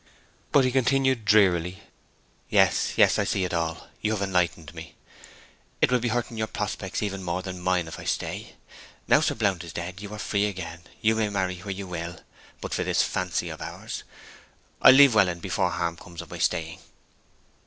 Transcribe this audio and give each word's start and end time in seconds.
But 0.51 0.65
he 0.65 0.71
continued 0.71 1.25
drearily, 1.25 1.83
'Yes, 2.49 2.93
yes, 2.97 3.19
I 3.19 3.23
see 3.23 3.43
it 3.43 3.53
all; 3.53 3.87
you 4.01 4.13
have 4.13 4.21
enlightened 4.23 4.73
me. 4.73 4.95
It 5.79 5.91
will 5.91 5.99
be 5.99 6.07
hurting 6.07 6.37
your 6.37 6.47
prospects 6.47 7.03
even 7.03 7.21
more 7.23 7.43
than 7.43 7.61
mine, 7.61 7.87
if 7.87 7.99
I 7.99 8.05
stay. 8.05 8.55
Now 9.07 9.21
Sir 9.21 9.35
Blount 9.35 9.63
is 9.63 9.73
dead, 9.73 10.01
you 10.01 10.11
are 10.11 10.17
free 10.17 10.47
again, 10.47 10.81
may 11.03 11.29
marry 11.29 11.59
where 11.59 11.69
you 11.69 11.85
will, 11.85 12.19
but 12.61 12.73
for 12.73 12.83
this 12.83 13.03
fancy 13.03 13.49
of 13.49 13.61
ours. 13.61 14.01
I'll 14.81 14.95
leave 14.95 15.13
Welland 15.13 15.43
before 15.43 15.69
harm 15.69 15.97
comes 15.97 16.23
of 16.23 16.31
my 16.31 16.39
staying.' 16.39 16.79